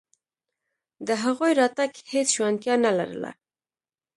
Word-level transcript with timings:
د 1.07 1.09
هغوی 1.23 1.51
راتګ 1.59 1.91
هېڅ 2.13 2.27
شونتیا 2.35 2.75
نه 2.85 2.91
لرله. 2.97 3.31